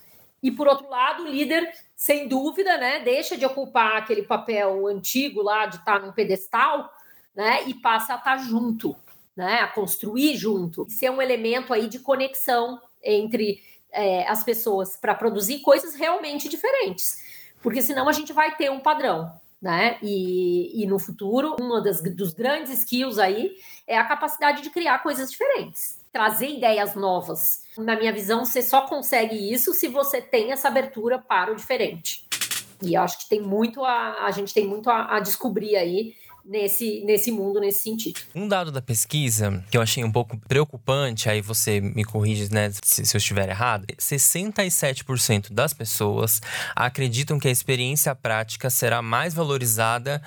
[0.42, 5.42] E por outro lado, o líder, sem dúvida, né, deixa de ocupar aquele papel antigo
[5.42, 6.92] lá de estar tá num pedestal,
[7.36, 8.96] né, e passa a estar tá junto,
[9.36, 15.16] né, a construir junto, ser um elemento aí de conexão entre é, as pessoas para
[15.16, 17.24] produzir coisas realmente diferentes
[17.64, 19.32] porque senão a gente vai ter um padrão.
[19.60, 19.98] Né?
[20.04, 23.56] E, e no futuro, uma das, dos grandes skills aí
[23.88, 27.64] é a capacidade de criar coisas diferentes, trazer ideias novas.
[27.78, 32.28] Na minha visão, você só consegue isso se você tem essa abertura para o diferente.
[32.82, 36.14] E eu acho que tem muito a, a gente tem muito a, a descobrir aí
[36.46, 38.20] nesse, nesse mundo, nesse sentido.
[38.36, 42.72] Um dado da pesquisa que eu achei um pouco preocupante, aí você me corrige, né,
[42.84, 43.86] se, se eu estiver errado.
[43.98, 46.42] 67% das pessoas
[46.76, 50.22] acreditam que a experiência prática será mais valorizada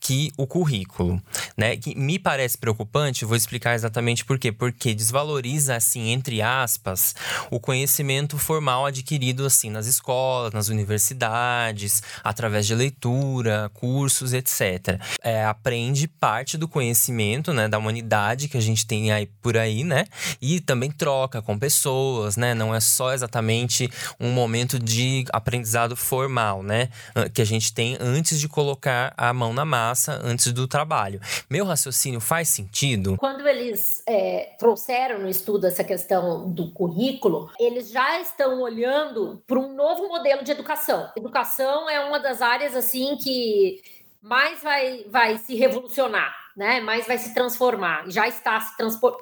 [0.00, 1.22] que o currículo,
[1.56, 1.76] né?
[1.76, 4.50] Que me parece preocupante, vou explicar exatamente por quê.
[4.50, 7.14] Porque desvaloriza, assim, entre aspas,
[7.50, 14.98] o conhecimento formal adquirido, assim, nas escolas, nas universidades, através de leitura, cursos, etc.
[15.22, 19.84] É, aprende parte do conhecimento, né, da humanidade que a gente tem aí por aí,
[19.84, 20.06] né?
[20.40, 22.54] E também troca com pessoas, né?
[22.54, 26.88] Não é só exatamente um momento de aprendizado formal, né?
[27.34, 29.89] Que a gente tem antes de colocar a mão na massa
[30.24, 31.20] antes do trabalho.
[31.48, 33.16] Meu raciocínio faz sentido?
[33.18, 39.58] Quando eles é, trouxeram no estudo essa questão do currículo, eles já estão olhando para
[39.58, 41.10] um novo modelo de educação.
[41.16, 43.80] Educação é uma das áreas assim que
[44.20, 46.80] mais vai, vai se revolucionar, né?
[46.80, 48.74] Mais vai se transformar, já está se,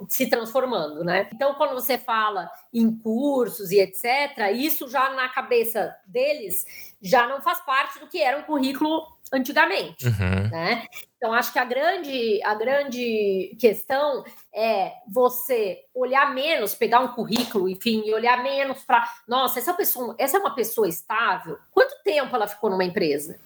[0.08, 1.28] se transformando, né?
[1.32, 6.66] Então, quando você fala em cursos e etc., isso já na cabeça deles
[7.00, 10.48] já não faz parte do que era um currículo antigamente, uhum.
[10.50, 10.86] né?
[11.16, 17.68] Então acho que a grande a grande questão é você olhar menos, pegar um currículo,
[17.68, 21.58] enfim, e olhar menos para, nossa, essa pessoa, essa é uma pessoa estável.
[21.70, 23.38] Quanto tempo ela ficou numa empresa?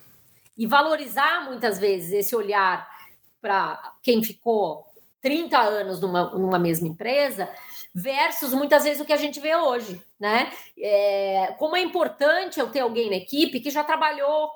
[0.57, 2.87] E valorizar muitas vezes esse olhar
[3.41, 4.87] para quem ficou
[5.23, 7.49] 30 anos numa, numa mesma empresa
[7.95, 10.53] versus muitas vezes o que a gente vê hoje, né?
[10.79, 14.51] É, como é importante eu ter alguém na equipe que já trabalhou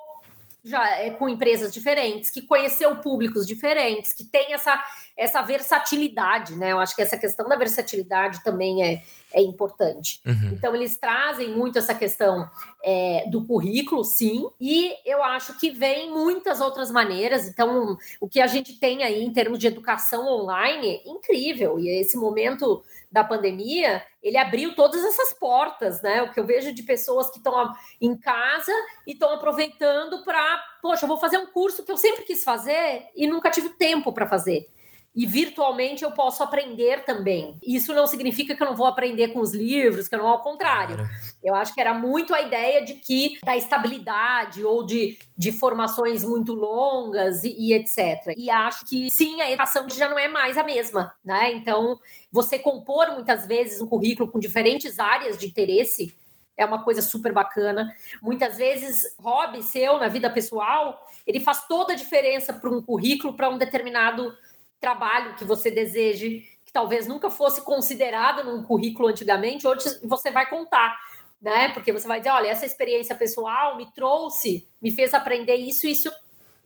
[0.67, 4.83] já é com empresas diferentes, que conheceu públicos diferentes, que tem essa,
[5.15, 6.71] essa versatilidade, né?
[6.71, 9.01] Eu acho que essa questão da versatilidade também é,
[9.33, 10.21] é importante.
[10.25, 10.51] Uhum.
[10.53, 12.49] Então, eles trazem muito essa questão
[12.83, 17.47] é, do currículo, sim, e eu acho que vem muitas outras maneiras.
[17.47, 22.17] Então, o que a gente tem aí em termos de educação online, incrível, e esse
[22.17, 26.21] momento da pandemia, ele abriu todas essas portas, né?
[26.23, 28.71] O que eu vejo de pessoas que estão em casa
[29.05, 33.07] e estão aproveitando para, poxa, eu vou fazer um curso que eu sempre quis fazer
[33.15, 34.69] e nunca tive tempo para fazer
[35.17, 37.57] e virtualmente eu posso aprender também.
[37.65, 40.43] Isso não significa que eu não vou aprender com os livros, que eu não, ao
[40.43, 40.95] contrário.
[41.43, 46.23] Eu acho que era muito a ideia de que da estabilidade ou de, de formações
[46.23, 48.35] muito longas e, e etc.
[48.37, 51.51] E acho que sim, a educação já não é mais a mesma, né?
[51.51, 51.99] Então,
[52.31, 56.15] você compor muitas vezes um currículo com diferentes áreas de interesse
[56.57, 57.95] é uma coisa super bacana.
[58.21, 63.35] Muitas vezes, hobby seu na vida pessoal, ele faz toda a diferença para um currículo,
[63.35, 64.35] para um determinado
[64.79, 70.49] trabalho que você deseje, que talvez nunca fosse considerado num currículo antigamente, hoje você vai
[70.49, 70.99] contar,
[71.41, 71.69] né?
[71.69, 76.11] Porque você vai dizer, olha, essa experiência pessoal me trouxe, me fez aprender isso, isso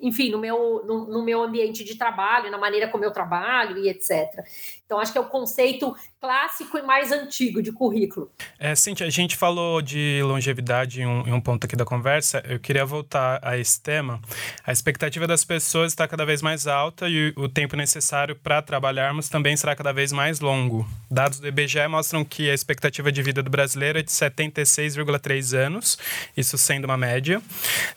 [0.01, 3.89] enfim, no meu, no, no, meu ambiente de trabalho, na maneira como eu trabalho e
[3.89, 4.43] etc.
[4.85, 8.29] Então, acho que é o conceito clássico e mais antigo de currículo.
[8.59, 12.43] É, Cintia, a gente falou de longevidade em um, em um ponto aqui da conversa.
[12.47, 14.19] Eu queria voltar a esse tema.
[14.65, 19.29] A expectativa das pessoas está cada vez mais alta e o tempo necessário para trabalharmos
[19.29, 20.85] também será cada vez mais longo.
[21.09, 25.97] Dados do IBGE mostram que a expectativa de vida do brasileiro é de 76,3 anos,
[26.35, 27.41] isso sendo uma média.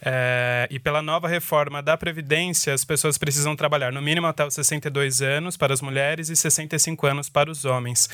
[0.00, 4.54] É, e pela nova reforma da Previdência, as pessoas precisam trabalhar no mínimo até os
[4.54, 8.08] 62 anos para as mulheres e 65 anos para os homens.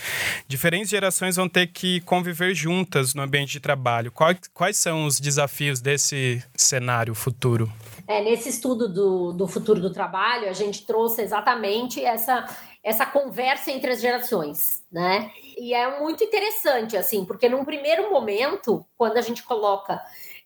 [0.47, 4.12] Diferentes gerações vão ter que conviver juntas no ambiente de trabalho.
[4.12, 7.71] Quais, quais são os desafios desse cenário futuro?
[8.07, 12.45] É, nesse estudo do, do futuro do trabalho, a gente trouxe exatamente essa,
[12.83, 15.31] essa conversa entre as gerações, né?
[15.57, 20.01] E é muito interessante, assim, porque num primeiro momento, quando a gente coloca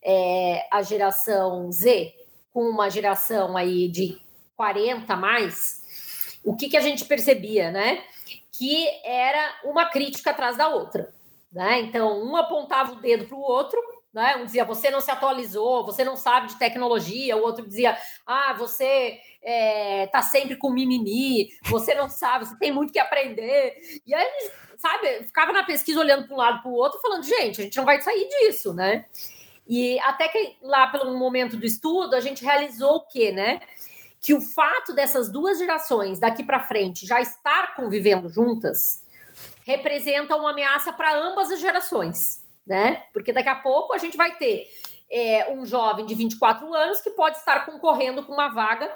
[0.04, 2.12] é, a geração Z
[2.54, 4.16] com uma geração aí de
[4.56, 8.04] 40 mais, o que, que a gente percebia, né?
[8.56, 11.12] Que era uma crítica atrás da outra.
[11.52, 11.80] Né?
[11.80, 13.80] Então, um apontava o dedo para o outro,
[14.12, 14.36] né?
[14.36, 18.52] Um dizia, você não se atualizou, você não sabe de tecnologia, o outro dizia, ah,
[18.56, 23.76] você é, tá sempre com mimimi, você não sabe, você tem muito que aprender.
[24.06, 27.60] E aí, sabe, ficava na pesquisa olhando para um lado para o outro, falando, gente,
[27.60, 29.06] a gente não vai sair disso, né?
[29.66, 33.60] E até que lá pelo momento do estudo, a gente realizou o quê, né?
[34.20, 39.04] Que o fato dessas duas gerações daqui para frente já estar convivendo juntas
[39.66, 43.04] representa uma ameaça para ambas as gerações, né?
[43.12, 44.68] Porque daqui a pouco a gente vai ter
[45.10, 48.90] é, um jovem de 24 anos que pode estar concorrendo com uma vaga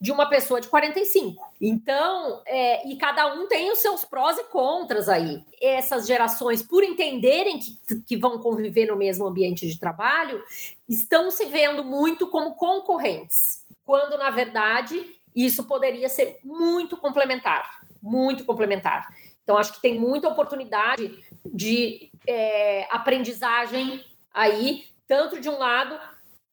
[0.00, 1.52] de uma pessoa de 45.
[1.60, 5.42] Então, é, e cada um tem os seus prós e contras aí.
[5.60, 10.42] Essas gerações, por entenderem que, que vão conviver no mesmo ambiente de trabalho,
[10.88, 18.44] estão se vendo muito como concorrentes, quando na verdade isso poderia ser muito complementar muito
[18.44, 19.08] complementar.
[19.42, 25.98] Então, acho que tem muita oportunidade de é, aprendizagem aí, tanto de um lado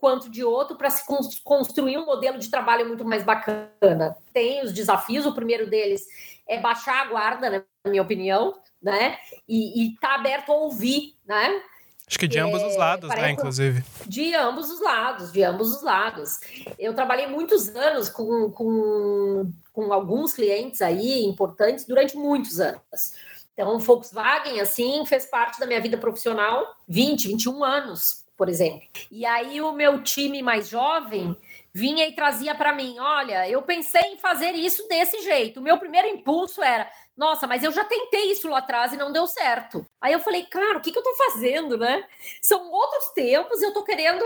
[0.02, 1.06] quanto de outro para se
[1.44, 4.18] construir um modelo de trabalho muito mais bacana.
[4.34, 6.06] Tem os desafios, o primeiro deles
[6.48, 9.18] é baixar a guarda, né, na minha opinião, né?
[9.48, 11.62] E estar tá aberto a ouvir, né?
[12.08, 13.84] Acho que de é, ambos os lados, né, inclusive.
[14.06, 16.40] De ambos os lados, de ambos os lados.
[16.78, 23.14] Eu trabalhei muitos anos com, com, com alguns clientes aí importantes durante muitos anos.
[23.54, 28.82] Então, Volkswagen, assim, fez parte da minha vida profissional 20, 21 anos por exemplo.
[29.12, 31.38] E aí o meu time mais jovem
[31.72, 35.60] vinha e trazia para mim: olha, eu pensei em fazer isso desse jeito.
[35.60, 39.12] O meu primeiro impulso era: nossa, mas eu já tentei isso lá atrás e não
[39.12, 39.86] deu certo.
[40.02, 42.04] Aí eu falei: cara, o que, que eu tô fazendo, né?
[42.42, 44.26] São outros tempos, eu tô querendo.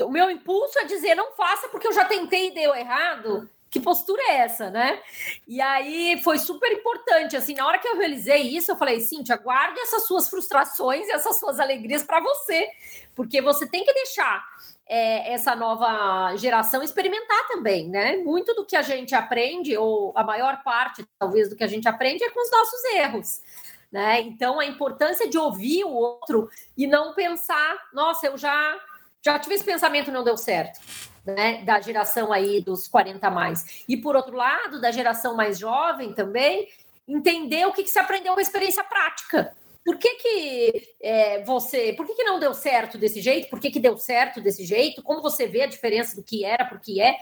[0.00, 3.80] O meu impulso é dizer: não faça porque eu já tentei e deu errado que
[3.80, 5.00] postura é essa, né?
[5.48, 9.34] E aí foi super importante, assim, na hora que eu realizei isso, eu falei, Cintia,
[9.38, 12.68] guarde essas suas frustrações e essas suas alegrias para você,
[13.14, 14.44] porque você tem que deixar
[14.88, 18.16] é, essa nova geração experimentar também, né?
[18.18, 21.88] Muito do que a gente aprende, ou a maior parte, talvez, do que a gente
[21.88, 23.42] aprende é com os nossos erros.
[23.90, 24.22] Né?
[24.22, 28.80] Então, a importância de ouvir o outro e não pensar, nossa, eu já
[29.24, 30.80] já tive esse pensamento não deu certo
[31.24, 33.84] né, da geração aí dos 40 mais.
[33.88, 36.68] E por outro lado, da geração mais jovem também,
[37.06, 39.54] entender o que, que se aprendeu com a experiência prática.
[39.84, 41.92] Por que, que é, você.
[41.92, 43.50] Por que, que não deu certo desse jeito?
[43.50, 45.02] Por que, que deu certo desse jeito?
[45.02, 47.16] Como você vê a diferença do que era para o que é?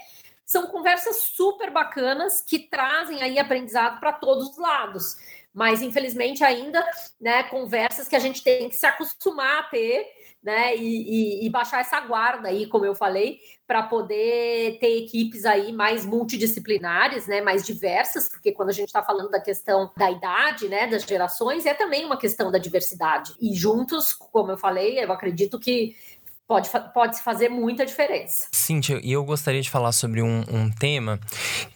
[0.45, 5.15] São conversas super bacanas que trazem aí aprendizado para todos os lados.
[5.53, 6.85] Mas, infelizmente, ainda,
[7.19, 10.05] né, conversas que a gente tem que se acostumar a ter
[10.43, 10.75] né?
[10.75, 15.71] E, e, e, baixar essa guarda aí, como eu falei, para poder ter equipes aí
[15.71, 17.41] mais multidisciplinares, né?
[17.41, 20.87] Mais diversas, porque quando a gente está falando da questão da idade, né?
[20.87, 23.33] Das gerações, é também uma questão da diversidade.
[23.39, 25.95] E juntos, como eu falei, eu acredito que
[26.51, 28.47] pode, pode fazer muita diferença.
[28.51, 31.17] Cíntia, e eu gostaria de falar sobre um, um tema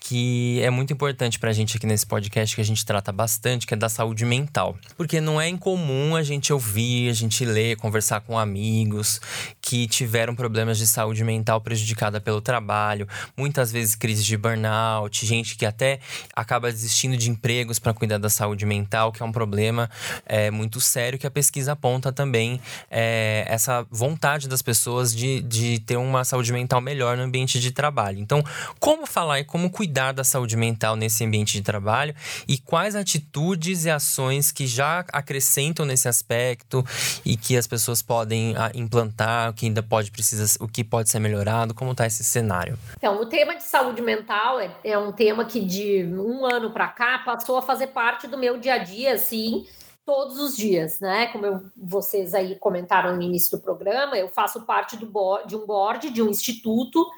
[0.01, 3.65] que é muito importante para a gente aqui nesse podcast, que a gente trata bastante,
[3.65, 4.75] que é da saúde mental.
[4.97, 9.21] Porque não é incomum a gente ouvir, a gente ler, conversar com amigos
[9.61, 13.07] que tiveram problemas de saúde mental prejudicada pelo trabalho,
[13.37, 16.01] muitas vezes crise de burnout, gente que até
[16.35, 19.89] acaba desistindo de empregos para cuidar da saúde mental, que é um problema
[20.25, 22.59] é, muito sério que a pesquisa aponta também
[22.91, 27.71] é, essa vontade das pessoas de, de ter uma saúde mental melhor no ambiente de
[27.71, 28.19] trabalho.
[28.19, 28.43] Então,
[28.79, 32.13] como falar e como cuidar da saúde mental nesse ambiente de trabalho
[32.47, 36.83] e quais atitudes e ações que já acrescentam nesse aspecto
[37.23, 41.09] e que as pessoas podem ah, implantar, o que ainda pode precisar, o que pode
[41.09, 42.77] ser melhorado, como está esse cenário?
[42.97, 46.87] Então, o tema de saúde mental é, é um tema que de um ano para
[46.87, 49.65] cá passou a fazer parte do meu dia a dia, assim,
[50.05, 51.27] todos os dias, né?
[51.27, 55.07] Como eu, vocês aí comentaram no início do programa, eu faço parte do
[55.45, 57.09] de um board de um instituto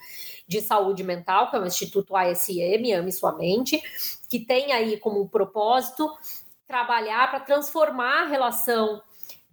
[0.48, 3.82] de saúde mental, que é o Instituto ASM, Ame Sua Mente,
[4.30, 6.10] que tem aí como propósito
[6.66, 9.02] trabalhar para transformar a relação,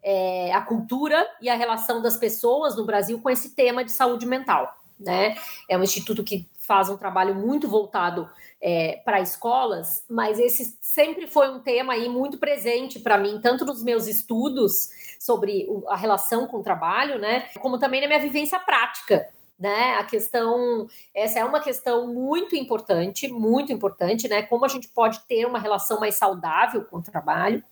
[0.02, 4.24] é, a cultura e a relação das pessoas no Brasil com esse tema de saúde
[4.24, 4.76] mental.
[4.98, 5.36] Né?
[5.68, 8.30] É um instituto que faz um trabalho muito voltado
[8.66, 13.62] é, para escolas, mas esse sempre foi um tema aí muito presente para mim, tanto
[13.66, 14.88] nos meus estudos
[15.20, 19.28] sobre a relação com o trabalho, né, como também na minha vivência prática.
[19.56, 24.42] Né, a questão, essa é uma questão muito importante, muito importante, né?
[24.42, 27.62] Como a gente pode ter uma relação mais saudável com o trabalho.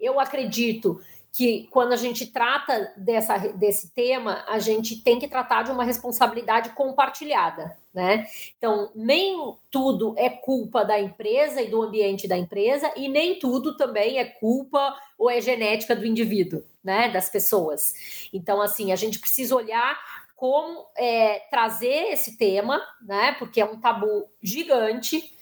[0.00, 0.98] Eu acredito
[1.32, 5.84] que quando a gente trata dessa, desse tema, a gente tem que tratar de uma
[5.84, 8.26] responsabilidade compartilhada, né?
[8.58, 9.36] Então, nem
[9.70, 14.24] tudo é culpa da empresa e do ambiente da empresa, e nem tudo também é
[14.24, 17.08] culpa ou é genética do indivíduo, né?
[17.08, 18.28] Das pessoas.
[18.32, 19.98] Então, assim, a gente precisa olhar
[20.34, 23.36] como é, trazer esse tema, né?
[23.38, 25.38] Porque é um tabu gigante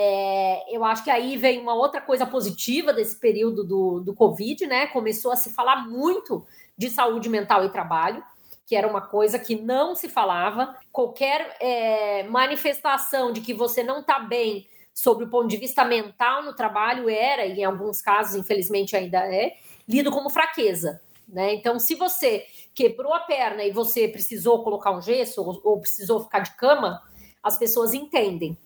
[0.00, 4.66] é, eu acho que aí vem uma outra coisa positiva desse período do, do Covid,
[4.66, 4.86] né?
[4.86, 6.46] Começou a se falar muito
[6.76, 8.22] de saúde mental e trabalho,
[8.66, 10.76] que era uma coisa que não se falava.
[10.92, 16.42] Qualquer é, manifestação de que você não está bem sobre o ponto de vista mental
[16.42, 19.54] no trabalho era, e em alguns casos, infelizmente, ainda é,
[19.88, 21.00] lido como fraqueza.
[21.26, 21.54] Né?
[21.54, 22.44] Então, se você
[22.74, 27.02] quebrou a perna e você precisou colocar um gesso ou, ou precisou ficar de cama,
[27.42, 28.56] as pessoas entendem.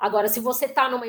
[0.00, 1.04] Agora, se você está numa,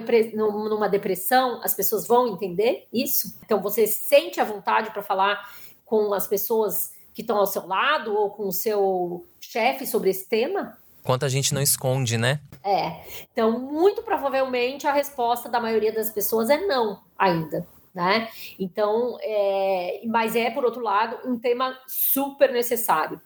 [0.68, 3.40] numa depressão, as pessoas vão entender isso?
[3.46, 5.50] Então, você sente a vontade para falar
[5.86, 10.28] com as pessoas que estão ao seu lado ou com o seu chefe sobre esse
[10.28, 10.78] tema?
[11.04, 12.42] Quanto a gente não esconde, né?
[12.64, 13.02] É.
[13.32, 17.66] Então, muito provavelmente a resposta da maioria das pessoas é não ainda.
[17.94, 18.30] Né?
[18.58, 20.02] Então, é...
[20.06, 23.20] mas é, por outro lado, um tema super necessário,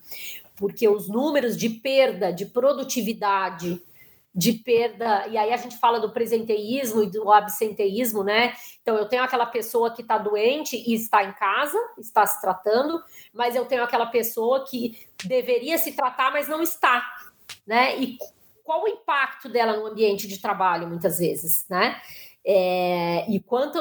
[0.56, 3.80] porque os números de perda de produtividade,
[4.36, 8.54] de perda, e aí a gente fala do presenteísmo e do absenteísmo, né?
[8.82, 13.02] Então eu tenho aquela pessoa que está doente e está em casa, está se tratando,
[13.34, 17.02] mas eu tenho aquela pessoa que deveria se tratar, mas não está,
[17.66, 17.98] né?
[17.98, 18.18] E
[18.62, 22.02] qual o impacto dela no ambiente de trabalho, muitas vezes, né?
[22.46, 23.80] É, e quanto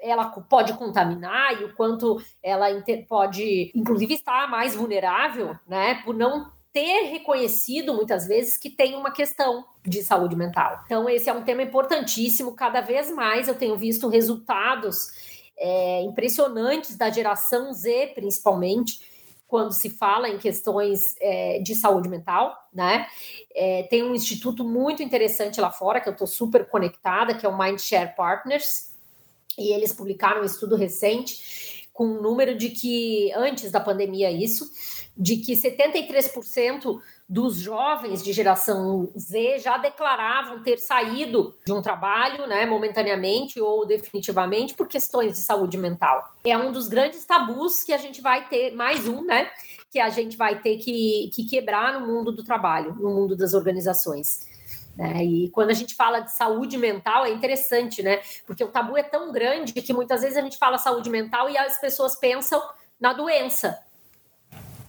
[0.00, 2.66] ela pode contaminar e o quanto ela
[3.08, 6.02] pode, inclusive, estar mais vulnerável, né?
[6.04, 10.82] Por não ter reconhecido muitas vezes que tem uma questão de saúde mental.
[10.86, 12.54] Então, esse é um tema importantíssimo.
[12.54, 15.08] Cada vez mais eu tenho visto resultados
[15.58, 19.00] é, impressionantes da geração Z, principalmente,
[19.46, 23.06] quando se fala em questões é, de saúde mental, né?
[23.54, 27.48] É, tem um instituto muito interessante lá fora, que eu estou super conectada, que é
[27.48, 28.94] o Mindshare Partners,
[29.58, 34.70] e eles publicaram um estudo recente com um número de que, antes da pandemia, isso,
[35.16, 42.46] de que 73% dos jovens de geração Z já declaravam ter saído de um trabalho,
[42.46, 46.34] né, momentaneamente ou definitivamente por questões de saúde mental.
[46.44, 49.50] É um dos grandes tabus que a gente vai ter, mais um, né,
[49.90, 53.52] que a gente vai ter que, que quebrar no mundo do trabalho, no mundo das
[53.52, 54.50] organizações.
[54.96, 55.24] Né?
[55.24, 58.20] E quando a gente fala de saúde mental, é interessante, né?
[58.46, 61.56] Porque o tabu é tão grande que muitas vezes a gente fala saúde mental e
[61.56, 62.62] as pessoas pensam
[63.00, 63.78] na doença,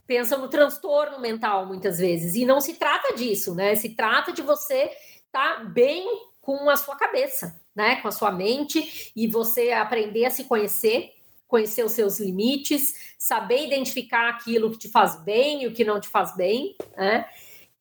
[0.06, 2.36] pensam no transtorno mental muitas vezes.
[2.36, 3.76] E não se trata disso, né?
[3.76, 4.92] Se trata de você
[5.26, 6.06] estar tá bem
[6.42, 7.98] com a sua cabeça, né?
[7.98, 11.14] Com a sua mente e você aprender a se conhecer,
[11.48, 16.00] conhecer os seus limites, saber identificar aquilo que te faz bem e o que não
[16.00, 17.26] te faz bem, né?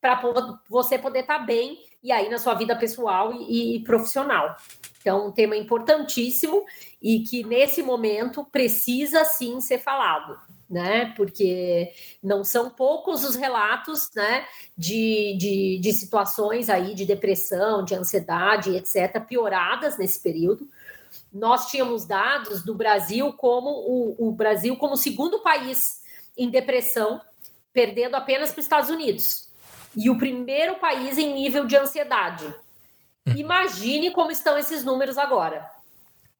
[0.01, 0.21] Para
[0.69, 4.57] você poder estar tá bem e aí na sua vida pessoal e, e profissional.
[5.01, 6.65] Então, um tema importantíssimo
[7.01, 10.39] e que nesse momento precisa sim ser falado
[10.73, 11.13] né?
[11.17, 11.93] Porque
[12.23, 14.47] não são poucos os relatos, né?
[14.77, 20.67] De, de, de situações aí de depressão, de ansiedade, etc., pioradas nesse período.
[21.33, 26.01] Nós tínhamos dados do Brasil como o, o Brasil como o segundo país
[26.37, 27.21] em depressão,
[27.73, 29.49] perdendo apenas para os Estados Unidos.
[29.95, 32.47] E o primeiro país em nível de ansiedade.
[33.27, 33.35] Hum.
[33.37, 35.71] Imagine como estão esses números agora.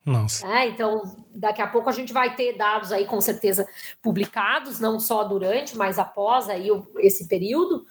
[0.05, 0.47] Nossa.
[0.47, 3.67] É, então, daqui a pouco a gente vai ter dados aí com certeza
[4.03, 7.87] publicados, não só durante, mas após aí esse período.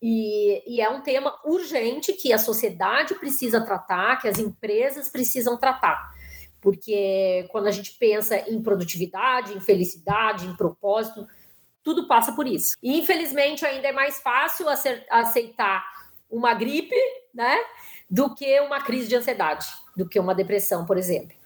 [0.00, 5.56] E, e, é um tema urgente que a sociedade precisa tratar, que as empresas precisam
[5.56, 6.14] tratar.
[6.60, 11.26] Porque quando a gente pensa em produtividade, em felicidade, em propósito,
[11.82, 12.76] tudo passa por isso.
[12.80, 14.66] E infelizmente ainda é mais fácil
[15.10, 15.84] aceitar
[16.30, 16.94] uma gripe,
[17.34, 17.56] né,
[18.08, 21.37] do que uma crise de ansiedade, do que uma depressão, por exemplo.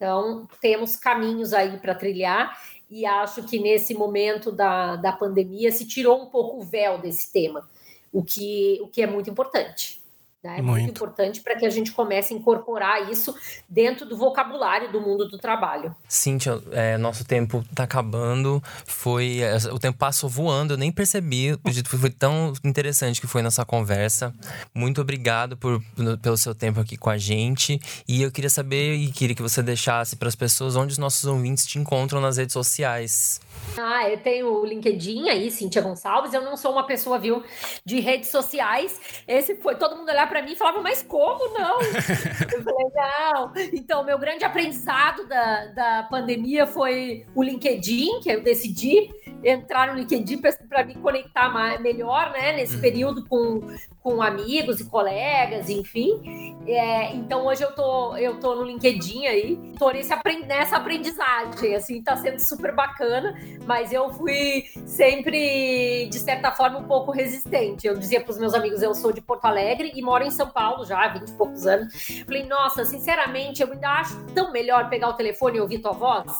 [0.00, 5.86] Então, temos caminhos aí para trilhar e acho que nesse momento da, da pandemia se
[5.86, 7.68] tirou um pouco o véu desse tema,
[8.10, 9.99] o que, o que é muito importante.
[10.42, 10.58] Né?
[10.58, 13.34] É muito, muito importante para que a gente comece a incorporar isso
[13.68, 15.94] dentro do vocabulário do mundo do trabalho.
[16.08, 18.62] Cíntia, é, nosso tempo está acabando.
[18.86, 21.58] Foi é, O tempo passou voando, eu nem percebi.
[21.84, 24.34] Foi tão interessante que foi nossa conversa.
[24.74, 25.82] Muito obrigado por,
[26.22, 27.78] pelo seu tempo aqui com a gente.
[28.08, 31.24] E eu queria saber e queria que você deixasse para as pessoas onde os nossos
[31.24, 33.42] ouvintes te encontram nas redes sociais.
[33.76, 36.32] Ah, eu tenho o LinkedIn aí, Cíntia Gonçalves.
[36.32, 37.42] Eu não sou uma pessoa, viu,
[37.84, 38.98] de redes sociais.
[39.28, 41.80] Esse foi todo mundo olhar para mim e falava, mas como não?
[41.82, 43.52] eu falei, não.
[43.74, 49.10] Então, meu grande aprendizado da, da pandemia foi o LinkedIn, que eu decidi
[49.44, 52.80] entrar no LinkedIn para me conectar mais, melhor, né, nesse uhum.
[52.80, 53.60] período com,
[54.02, 56.56] com amigos e colegas, enfim.
[56.66, 60.14] É, então hoje eu tô, eu tô no LinkedIn aí, tô nesse,
[60.46, 63.34] nessa aprendizagem, assim, tá sendo super bacana,
[63.66, 67.86] mas eu fui sempre, de certa forma, um pouco resistente.
[67.86, 70.48] Eu dizia para os meus amigos, eu sou de Porto Alegre e moro em São
[70.48, 71.92] Paulo já há 20 e poucos anos.
[72.24, 76.32] Falei, nossa, sinceramente, eu ainda acho tão melhor pegar o telefone e ouvir tua voz,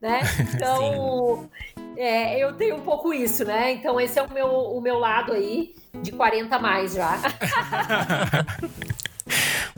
[0.00, 0.20] né?
[0.56, 1.48] Então,
[1.96, 3.72] é, eu tenho um pouco isso, né?
[3.72, 7.18] Então esse é o meu, o meu lado aí, de 40 a mais já.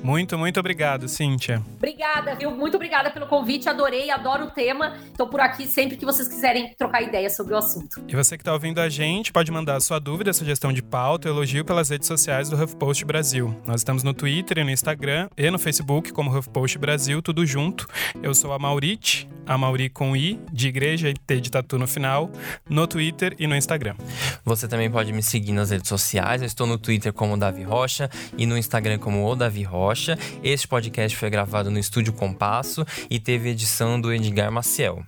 [0.09, 1.63] Muito, muito obrigado, Cíntia.
[1.77, 2.51] Obrigada, viu?
[2.51, 4.97] Muito obrigada pelo convite, adorei, adoro o tema.
[5.05, 8.03] Estou por aqui sempre que vocês quiserem trocar ideias sobre o assunto.
[8.09, 11.63] E você que está ouvindo a gente, pode mandar sua dúvida, sugestão de pauta, elogio
[11.63, 13.55] pelas redes sociais do HuffPost Brasil.
[13.67, 17.87] Nós estamos no Twitter e no Instagram e no Facebook como HuffPost Brasil, tudo junto.
[18.23, 21.87] Eu sou a Maurite, a Mauri com I, de igreja e T de tatu no
[21.87, 22.31] final,
[22.67, 23.95] no Twitter e no Instagram.
[24.43, 26.41] Você também pode me seguir nas redes sociais.
[26.41, 29.98] Eu estou no Twitter como Davi Rocha e no Instagram como O Davi Rocha.
[29.99, 30.17] Rocha.
[30.45, 35.03] Este podcast foi gravado no Estúdio Compasso e teve edição do Edgar Maciel.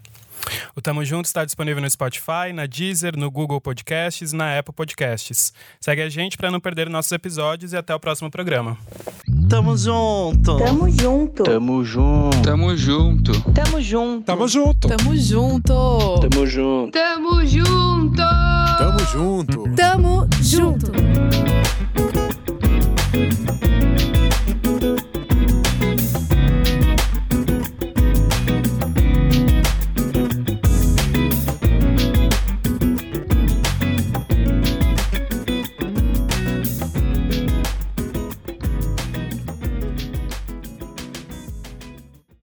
[0.74, 4.74] O Tamo Junto está disponível no Spotify, na Deezer, no Google Podcasts e na Apple
[4.74, 5.53] Podcasts.
[5.80, 8.76] Segue a gente para não perder nossos episódios e até o próximo programa.
[9.49, 10.57] Tamo junto.
[10.59, 11.43] Tamo junto.
[11.45, 12.43] Tamo junto.
[12.43, 13.32] Tamo junto.
[13.53, 14.24] Tamo junto.
[14.24, 14.88] Tamo junto.
[14.88, 16.20] Tamo junto.
[16.20, 16.91] Tamo junto.
[16.91, 18.22] Tamo junto.
[18.78, 19.74] Tamo junto.
[19.76, 22.09] Tamo junto.